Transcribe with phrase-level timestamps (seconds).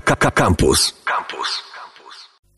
[0.00, 0.94] Campus.
[1.04, 1.62] Campus.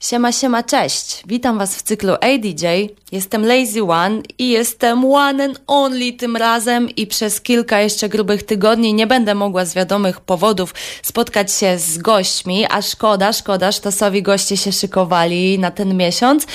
[0.01, 1.23] Siema, siema, cześć!
[1.27, 2.67] Witam Was w cyklu ADJ.
[3.13, 8.43] Jestem Lazy One i jestem one and only tym razem i przez kilka jeszcze grubych
[8.43, 14.23] tygodni nie będę mogła z wiadomych powodów spotkać się z gośćmi, a szkoda, szkoda, sztosowi
[14.23, 16.47] goście się szykowali na ten miesiąc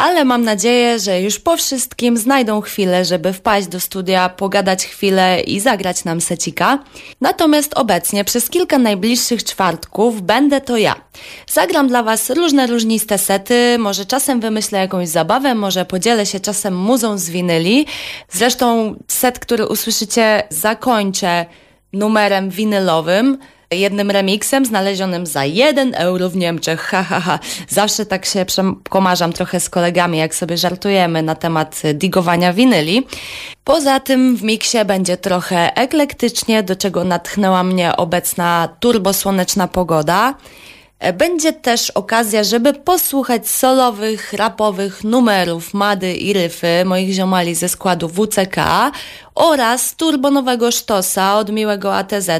[0.00, 5.40] ale mam nadzieję, że już po wszystkim znajdą chwilę, żeby wpaść do studia, pogadać chwilę
[5.40, 6.78] i zagrać nam secika.
[7.20, 10.94] Natomiast obecnie przez kilka najbliższych czwartków będę to ja.
[11.46, 16.76] Zagram dla Was różne różniste sety, może czasem wymyślę jakąś zabawę, może podzielę się czasem
[16.76, 17.86] muzą z winyli.
[18.30, 21.46] Zresztą set, który usłyszycie zakończę
[21.92, 23.38] numerem winylowym
[23.76, 26.80] jednym remixem znalezionym za 1 euro w Niemczech.
[26.80, 27.38] Ha, ha, ha.
[27.68, 28.46] Zawsze tak się
[28.88, 33.06] komarzam trochę z kolegami, jak sobie żartujemy na temat digowania winyli.
[33.64, 40.34] Poza tym w miksie będzie trochę eklektycznie, do czego natchnęła mnie obecna turbosłoneczna pogoda.
[41.14, 48.08] Będzie też okazja, żeby posłuchać solowych, rapowych numerów Mady i Ryfy, moich ziomali ze składu
[48.08, 48.56] WCK
[49.34, 52.30] oraz turbonowego sztosa od miłego ATZ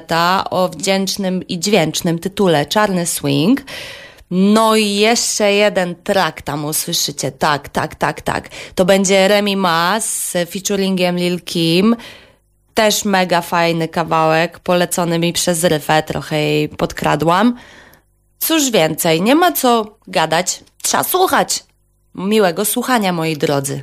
[0.51, 3.63] o wdzięcznym i dźwięcznym tytule Czarny Swing.
[4.31, 7.33] No i jeszcze jeden track tam usłyszycie.
[7.33, 8.49] Tak, tak, tak, tak.
[8.75, 11.97] To będzie Remy Ma z featuringiem Lil Kim.
[12.75, 17.57] Też mega fajny kawałek, polecony mi przez Ryfę, trochę jej podkradłam.
[18.41, 21.65] Cóż więcej, nie ma co gadać, trzeba słuchać.
[22.15, 23.83] Miłego słuchania, moi drodzy.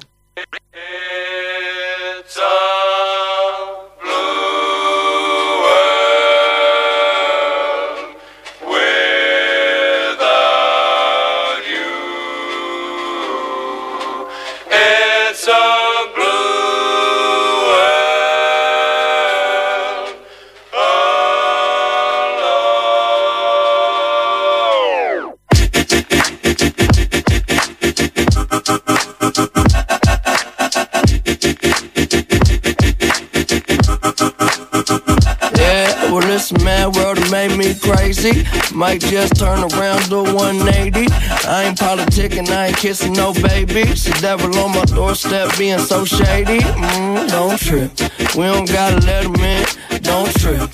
[37.47, 38.46] Crazy.
[38.74, 41.08] Might just turn around to 180.
[41.47, 43.84] I ain't politicking, I ain't kissing no baby.
[43.84, 46.59] The devil on my doorstep being so shady.
[46.59, 47.91] Mm, don't trip.
[48.35, 49.66] We don't gotta let him in.
[50.02, 50.69] Don't trip.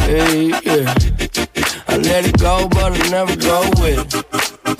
[0.00, 0.94] Hey, yeah.
[1.88, 4.41] I let it go, but I never go with it.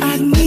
[0.00, 0.43] I need.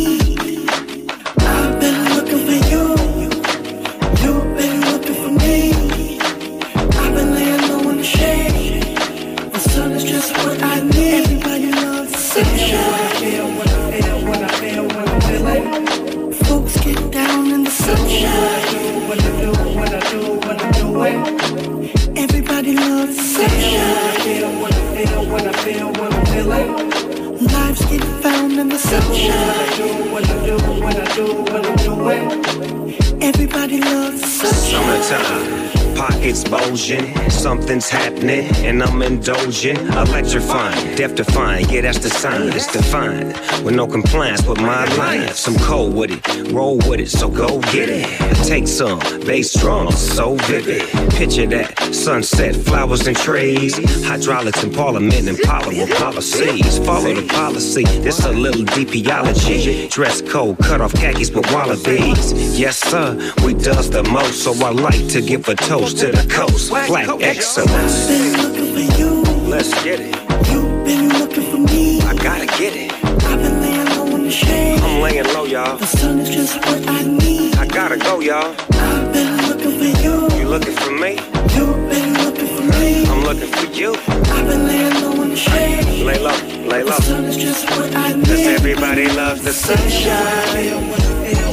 [37.68, 39.78] Something's happening, and I'm indulging.
[39.78, 42.50] Electrifying, death defying, yeah, that's the sign.
[42.54, 43.34] It's defined,
[43.64, 45.48] with no compliance with my alliance.
[45.48, 48.08] I'm cold with it, roll with it, so go get it.
[48.46, 50.88] Take some, bass drum, so vivid.
[51.12, 56.80] Picture that, sunset, flowers and trees, hydraulics in parliament, and with policies.
[56.80, 59.90] Follow the policy, this a little DPology.
[59.90, 62.60] Dress code, cut off khakis with wallabies.
[62.60, 66.28] Yes, sir, we does the most, so I like to give a toast to the
[66.30, 66.70] coast.
[66.70, 68.17] Black excellence.
[68.18, 69.22] Been looking for you.
[69.48, 70.16] Let's get it.
[70.50, 72.02] You've been looking for me.
[72.02, 72.92] I gotta get it.
[73.04, 74.80] I've been laying low in the shade.
[74.80, 75.78] I'm laying low, y'all.
[75.78, 77.54] The sun is just what I need.
[77.58, 78.56] I gotta go, y'all.
[78.72, 80.16] I've been looking for you.
[80.36, 81.12] You looking for me?
[81.54, 83.06] You've been looking for me.
[83.06, 83.94] I'm looking for you.
[84.34, 85.86] I've been laying low in the shade.
[86.04, 86.38] Lay low,
[86.68, 86.98] lay low.
[86.98, 88.26] The sun is just what I need.
[88.26, 90.48] Cause everybody loves the sunshine.
[90.58, 90.80] Feel,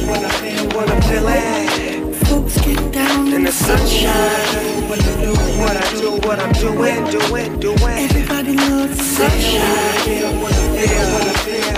[0.09, 1.74] when I feel, when I feel get down in
[3.45, 4.89] the sunshine.
[4.89, 5.31] What I do,
[5.61, 7.97] what I do, what I'm doing, doing, doing.
[8.05, 10.41] Everybody loves sunshine.
[10.41, 11.75] What I feel, what I feel,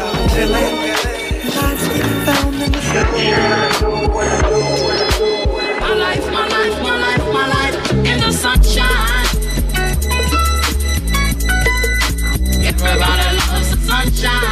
[2.26, 3.72] found in the sunshine.
[5.82, 9.28] My life, my life, my life, my life in the sunshine.
[12.64, 14.47] Everybody loves the sunshine.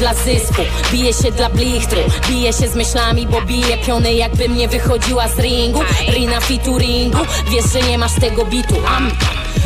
[0.00, 4.68] Dla zysku, bije się dla blichtru Bije się z myślami, bo bije piony jakbym nie
[4.68, 5.80] wychodziła z ringu.
[6.08, 7.18] Rina featuringu,
[7.50, 8.74] wiesz, że nie masz tego bitu.
[8.96, 9.10] Am.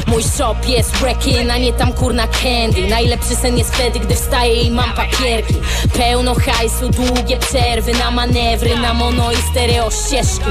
[0.07, 2.87] Mój shop jest wrecking, a nie tam kurna candy.
[2.91, 5.55] Najlepszy sen jest wtedy, gdy wstaję i mam papierki.
[5.99, 10.51] Pełno hajsu, długie przerwy na manewry Na mono i stereo ścieżki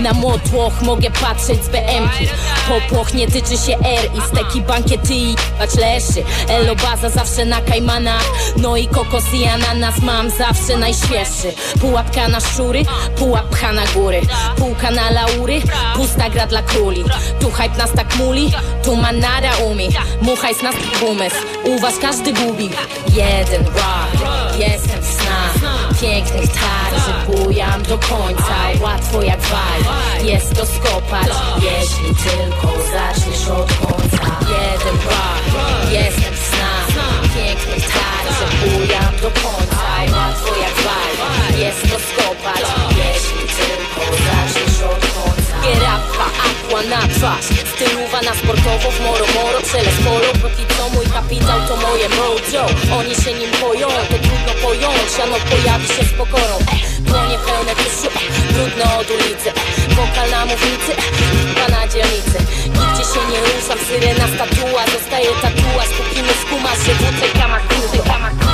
[0.00, 2.28] Na motłoch mogę patrzeć z BM-ki
[2.68, 6.24] Popłoch nie tyczy się R i steki bankiety i bać leszy.
[6.48, 8.24] Elo baza zawsze na kajmanach.
[8.56, 11.52] No i kokos i ananas mam zawsze najświeższy.
[11.80, 12.82] Pułapka na szczury,
[13.16, 14.20] pułap pcha na góry.
[14.56, 15.62] Półka na laury,
[15.96, 17.04] pusta gra dla króli.
[17.40, 18.52] Tu hype nas tak muli,
[18.84, 19.88] tu manara umi
[20.22, 20.74] Muchajs nas
[21.10, 22.70] umysł, u was każdy gubi.
[23.14, 25.54] Jeden rock, jestem w snach.
[26.00, 28.56] Pięknych tar, że bujam do końca.
[28.80, 29.80] Łatwo jak wal,
[30.24, 31.28] jest to skopać.
[31.56, 34.24] Jeśli tylko zaczniesz od końca.
[34.40, 35.44] Jeden rock,
[35.90, 36.86] jestem w snach.
[37.34, 39.84] Pięknych tar, że bujam do końca.
[40.16, 42.64] Łatwo jak wal, jest to skopać.
[42.90, 45.54] Jeśli tylko zaczniesz od końca.
[45.62, 46.03] Gierappa,
[46.74, 47.46] aqua na twarz.
[47.74, 52.66] Stylowa na sportowo w moro moro Przelez polo, póki co mój kapitał to moje mojo.
[52.98, 55.12] Oni się nim boją, to trudno pojąć.
[55.16, 56.56] Siano pojawi się z pokorą.
[57.00, 58.08] Dłonie pełne tuszu,
[58.52, 59.50] brudne od ulicy.
[59.96, 60.92] Wokal na mównicy,
[61.46, 62.38] chyba na dzielnicy.
[62.78, 64.82] Nigdzie się nie ruszam, syrena statua.
[64.94, 66.94] Zostaje tatuaż, kupimy skumasz się
[67.40, 68.53] kamakury, kamakury,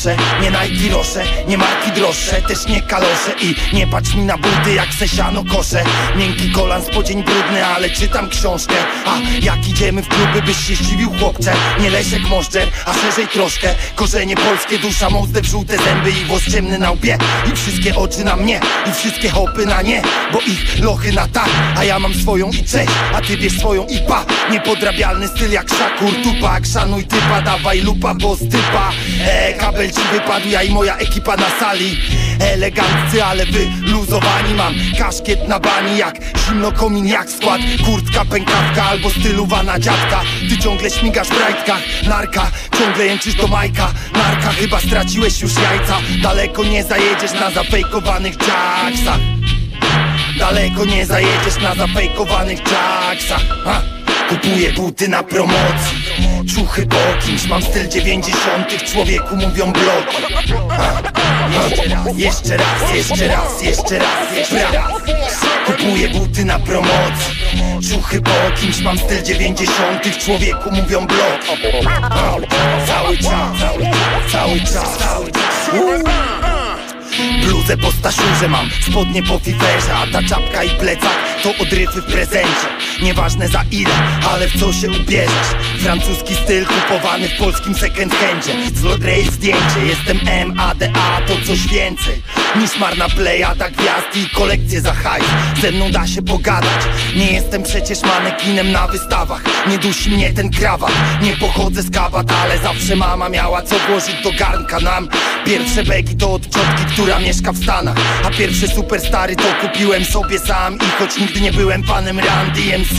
[0.00, 0.29] say.
[1.14, 5.08] Noszę Nie marki droższe Też nie kalosze i nie patrz mi na buty jak se
[5.08, 5.84] siano kosze
[6.16, 8.74] Miękki kolan, spodzień brudny, ale czytam książkę.
[9.06, 11.52] A jak idziemy w kluby byś się zdziwił chłopcze.
[11.80, 13.74] Nie Leszek Możdżer, a szerzej troszkę.
[13.94, 17.18] Korzenie polskie, dusza mozdę w żółte zęby I włos ciemny na łbie.
[17.52, 20.02] I wszystkie oczy na mnie I wszystkie hopy na nie
[20.32, 21.48] Bo ich lochy na tak.
[21.76, 24.24] A ja mam swoją i cześć A ty wiesz swoją i pa.
[24.50, 26.66] Niepodrabialny styl jak Szakur Tupak.
[26.66, 28.92] Szanuj typa, dawaj lupa, bo stypa
[29.24, 31.98] e, Kabel ci wypadł, ja i moja ekipa na sali.
[32.40, 34.54] Eleganccy, ale wyluzowani.
[34.54, 36.14] Mam kaszkiet na bani jak
[36.46, 37.60] zimno komin jak skład.
[37.84, 40.20] Kurtka, pękawka albo stylowa na dziadka.
[40.48, 41.82] Ty ciągle śmigasz w rajtkach.
[42.08, 43.92] Narka, ciągle jęczysz do Majka.
[44.12, 45.96] Narka, chyba straciłeś już jajca.
[46.22, 49.20] Daleko nie zajedziesz na zafejkowanych jacksach
[50.38, 53.99] Daleko nie zajedziesz na zafejkowanych jacksach ha.
[54.30, 55.98] Kupuję buty na promocji
[56.54, 60.16] Czuchy po kimś, mam styl dziewięćdziesiątych Człowieku mówią bloki.
[62.16, 64.92] Jeszcze raz, jeszcze raz, jeszcze raz, jeszcze raz
[65.66, 67.34] Kupuję buty na promocji
[67.90, 71.62] Czuchy po kimś, mam styl dziewięćdziesiątych Człowieku mówią bloki.
[72.86, 73.56] Cały czas,
[74.32, 76.39] cały czas, cały czas.
[77.46, 82.04] Bluzę po staszurze mam, spodnie po fiferze A ta czapka i plecak to odryfy w
[82.04, 82.66] prezencie.
[83.02, 83.94] Nieważne za ile,
[84.30, 85.48] ale w co się ubierzesz.
[85.78, 88.52] Francuski styl kupowany w polskim second handzie.
[88.74, 90.20] Z Lodrej zdjęcie, jestem
[90.54, 92.22] MADA to coś więcej.
[92.56, 95.26] Niż marna plejada gwiazd i kolekcje za hajs.
[95.62, 96.82] Ze mną da się pogadać
[97.16, 99.42] Nie jestem przecież manekinem na wystawach.
[99.68, 100.92] Nie dusi mnie ten krawat
[101.22, 105.08] Nie pochodzę z kabat, ale zawsze mama miała co włożyć do garnka nam.
[105.46, 107.96] Pierwsze begi to od ciotki, która mieszka w Stanach.
[108.24, 110.76] A pierwsze superstary to kupiłem sobie sam.
[110.76, 112.96] I choć nigdy nie byłem panem Run DMC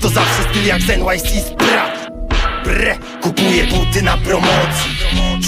[0.00, 2.10] To zawsze styl jak z NYC Sprat
[2.64, 4.90] Bre, kupuję buty na promocji.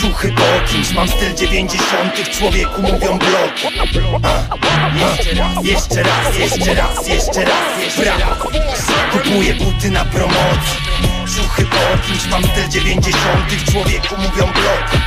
[0.00, 2.30] Czuchy po kimś, mam styl dziewięćdziesiątych.
[2.30, 3.78] Człowieku mówią bloki.
[4.22, 8.22] A, a, Jeszcze raz, jeszcze raz, jeszcze raz, jeszcze raz.
[9.12, 10.76] Kupuję buty na promocji.
[11.36, 13.64] Czuchy po kimś, mam styl dziewięćdziesiątych.
[13.64, 15.06] Człowieku mówią bloki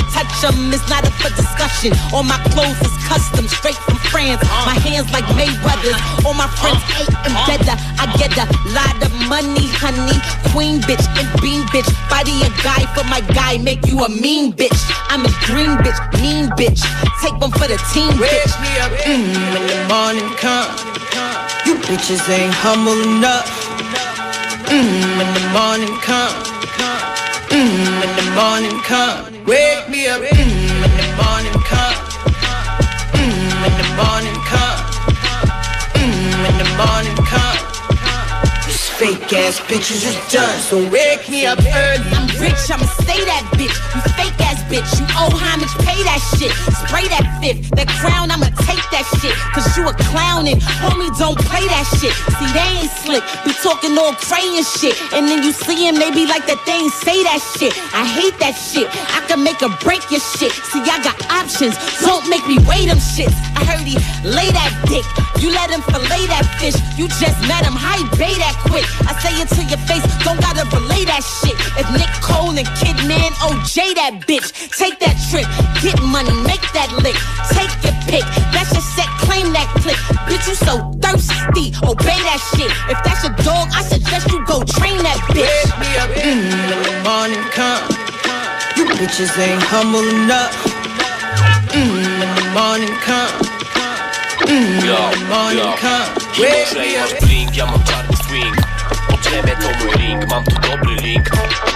[0.43, 1.93] It's not up for discussion.
[2.09, 4.41] All my clothes is custom, straight from France.
[4.65, 6.01] My hands like Mayweather's.
[6.25, 7.77] All my friends ate and better.
[8.01, 10.17] I get a lot of money, honey.
[10.49, 11.85] Queen bitch and bean bitch.
[12.09, 14.81] Body a guy for my guy, make you a mean bitch.
[15.13, 16.81] I'm a green bitch, mean bitch.
[17.21, 18.49] Take one for the team, bitch.
[18.65, 20.73] me up mm, when the morning come.
[21.69, 23.45] You bitches ain't humble enough.
[24.73, 26.33] Mm, when the morning come.
[27.53, 29.25] Mm, when the morning come.
[29.45, 31.95] Wake me up mm, when the morning come.
[33.19, 34.81] Mm, when the morning come.
[35.99, 37.61] Mm, when the morning come.
[38.65, 42.30] These fake ass bitches is done, so wake me up early.
[42.41, 43.77] Rich, I'ma stay that bitch.
[43.93, 46.49] You fake ass bitch, you owe homage, pay that shit.
[46.73, 49.37] Spray that fifth, that crown, I'ma take that shit.
[49.53, 52.09] Cause you a clown and homie, don't play that shit.
[52.41, 54.97] See, they ain't slick, be talking all crayon shit.
[55.13, 57.77] And then you see him, they be like that they ain't say that shit.
[57.93, 60.49] I hate that shit, I can make or break your shit.
[60.73, 63.37] See, I got options, don't make me weigh them shits.
[63.53, 65.05] I heard he lay that dick,
[65.37, 66.73] you let him fillet that fish.
[66.97, 68.89] You just met him, how he bay that quick.
[69.05, 71.53] I say it to your face, don't gotta relay that shit.
[71.77, 75.45] If Nick Cole and Kidman OJ that bitch, take that trip,
[75.83, 77.17] get money, make that lick,
[77.51, 78.25] take your pick.
[78.55, 79.99] That's your set, claim that click.
[80.31, 82.71] Bitch, you so thirsty, obey that shit.
[82.87, 85.43] If that's your dog, I suggest you go train that bitch.
[85.43, 87.83] Wake me up when the morning come.
[88.77, 90.55] You bitches ain't humble enough.
[91.75, 93.31] Mm, when the morning come.
[94.47, 95.75] Mm, Yo, when the morning yo.
[95.77, 96.07] come.
[96.39, 98.10] Wake me up.
[99.31, 101.29] Ziemię to mój ring, mam tu dobry link.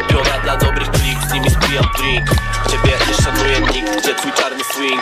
[0.07, 2.29] Piona dla dobrych klik, z nimi spijam drink.
[2.71, 5.01] Ciebie nie szanuje nikt, gdzie twój czarny swing.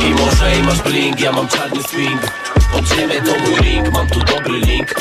[0.00, 2.43] I może i masz blink, ja mam czarny swing
[2.84, 4.94] Pod to mój ring, mam tu dobry link.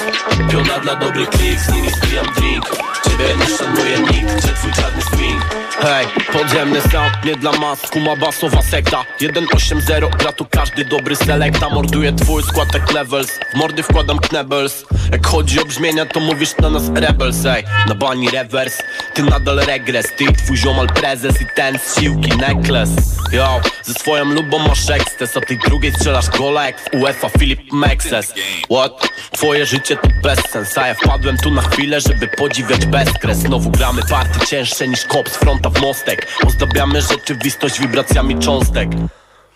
[0.52, 2.66] Piona dla dobrych klik, z nimi spijam drink.
[3.04, 5.46] Ciebie nie szanuje nikt, gdzie twój czarny swing.
[5.80, 9.06] Hej, podziemny sound, nie dla masku, ma basowa sekta.
[9.22, 11.70] 1.8.0, gra tu każdy dobry selekta.
[11.70, 16.58] Morduje twój skład jak levels, w mordy wkładam knebels Jak chodzi o brzmienia, to mówisz
[16.58, 17.64] na nas rebels, ej.
[17.88, 18.78] Na bani rewers,
[19.14, 20.06] ty nadal regres.
[20.18, 23.02] Ty twój ziomal prezes i ten z siłki necklace.
[23.32, 27.74] Yo, ze swoją lubą masz eksces A tej drugiej strzelasz gola jak w UEFA Filip
[27.74, 28.34] Mexes
[28.72, 29.10] What?
[29.32, 33.38] Twoje życie to bezsens A ja wpadłem tu na chwilę, żeby podziwiać bezkres.
[33.38, 36.28] Znowu gramy party cięższe niż kop z fronta w mostek.
[36.48, 38.90] Ozdabiamy rzeczywistość wibracjami cząstek.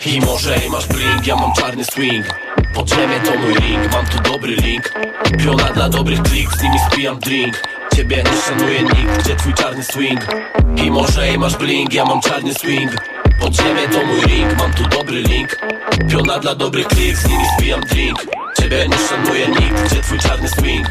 [0.05, 2.25] I może i masz blink, ja mam czarny swing.
[2.75, 4.93] Pod ziemię to mój ring, mam tu dobry link.
[5.43, 7.63] Piona dla dobrych klik, z nimi spijam drink.
[7.95, 10.27] Ciebie nie szanuje nikt, gdzie twój czarny swing?
[10.75, 12.91] I może i masz blink, ja mam czarny swing
[13.39, 15.57] Pod ziemię to mój ring, mam tu dobry link.
[16.09, 20.49] Piona dla dobrych klik, z nimi spijam drink Ciebie nie szanuje nikt, gdzie twój czarny
[20.49, 20.87] swing?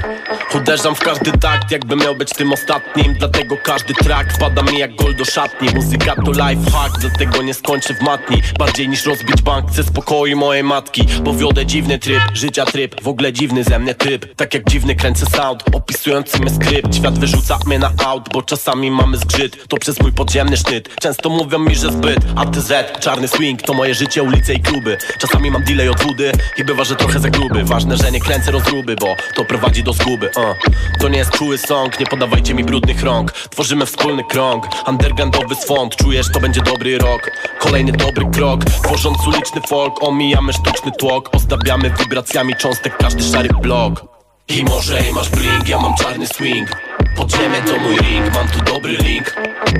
[0.54, 4.96] Uderzam w każdy takt, jakby miał być tym ostatnim Dlatego każdy track wpada mi jak
[4.96, 5.68] gol do szatni.
[5.74, 8.42] Muzyka to life hack, dlatego nie skończę w matni.
[8.58, 11.06] Bardziej niż rozbić bank, chcę spokoju mojej matki.
[11.22, 14.94] Bo wiodę dziwny tryb, życia tryb W ogóle dziwny ze mnie typ Tak jak dziwny
[14.94, 16.96] kręcę sound, opisujący mnie skrypt.
[16.96, 19.68] Świat wyrzuca mnie na aut, bo czasami mamy zgrzyt.
[19.68, 23.94] To przez mój podziemny sznyt, często mówią mi, że zbyt ATZ, czarny swing, to moje
[23.94, 24.98] życie, ulice i kluby.
[25.18, 28.50] Czasami mam delay od wody i bywa, że trochę za gruby Ważne, że nie kręcę
[28.50, 30.56] rozruby, bo to prowadzi do zguby uh.
[31.00, 33.32] To nie jest czuły song, nie podawajcie mi brudnych rąk.
[33.32, 35.96] Tworzymy wspólny krąg, undergroundowy swąd.
[35.96, 38.64] Czujesz, to będzie dobry rok, kolejny dobry krok.
[38.64, 41.30] Tworząc uliczny folk, omijamy sztuczny tłok.
[41.34, 44.04] Ozdabiamy wibracjami cząstek każdy szary blok.
[44.48, 46.68] I może i masz blink, ja mam czarny swing.
[47.16, 49.36] Pod ziemię to mój ring, mam tu dobry link.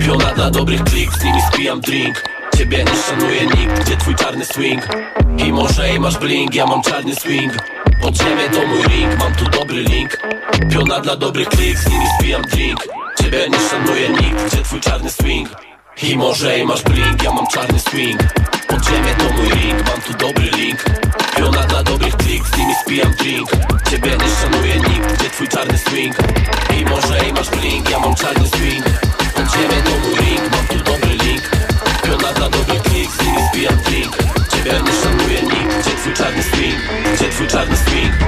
[0.07, 4.45] Piona dla dobrych klik, z nimi spijam drink Ciebie nie szanuje nikt, gdzie twój czarny
[4.45, 4.89] swing?
[5.39, 7.53] I może i masz blink, ja mam czarny swing.
[8.03, 10.19] Pod ziemię to mój ring, mam tu dobry link.
[10.73, 12.81] Piona dla dobrych klik, z nimi spijam drink.
[13.23, 15.49] Ciebie nie szanuje nikt, gdzie twój czarny swing?
[16.03, 18.23] I może i masz blink, ja mam czarny swing.
[18.69, 20.85] Pod ziemię to mój ring, mam tu dobry link.
[21.37, 23.51] Piona dla dobrych klik, z nimi spijam drink.
[23.91, 26.17] Ciebie nie szanuje nikt, gdzie twój czarny swing?
[26.81, 28.85] I może i masz blink, ja mam czarny swing.
[29.35, 30.16] Pod ziemię to mój
[37.57, 38.26] Gdzie twój czarny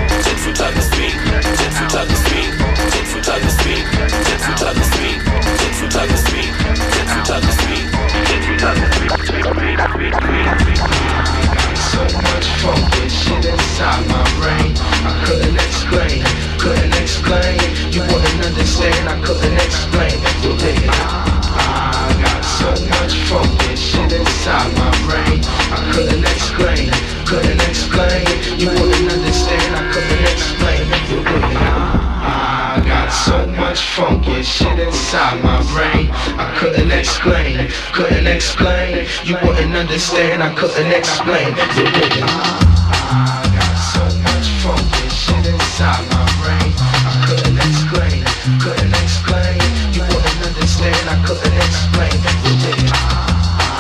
[33.81, 36.11] funky shit inside my brain.
[36.39, 39.07] I couldn't explain, couldn't explain.
[39.25, 41.55] You wouldn't understand, I couldn't explain.
[41.55, 46.73] I got so much funky shit inside my brain.
[46.79, 48.25] I couldn't explain,
[48.63, 49.59] couldn't explain.
[49.93, 52.17] You wouldn't understand, I couldn't explain.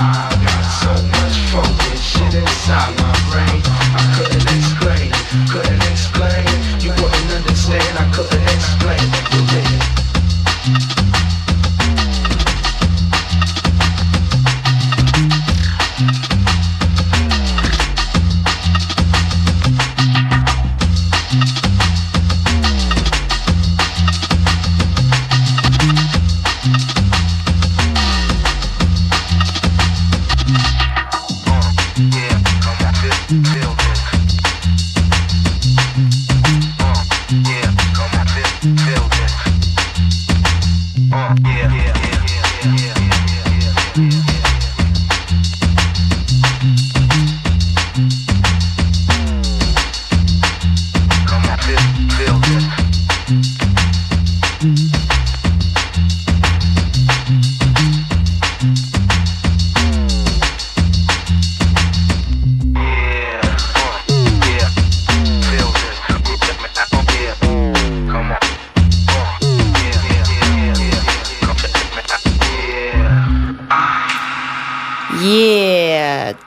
[0.00, 2.97] I got so much funky shit inside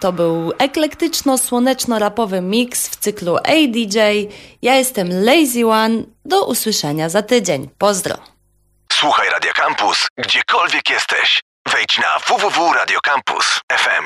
[0.01, 3.99] To był eklektyczno-słoneczno-rapowy mix w cyklu ADJ.
[4.61, 6.03] Ja jestem Lazy One.
[6.25, 7.69] Do usłyszenia za tydzień.
[7.77, 8.15] Pozdro!
[8.93, 11.41] Słuchaj Radio Campus, gdziekolwiek jesteś.
[11.73, 14.05] Wejdź na www.radiocampus.fm.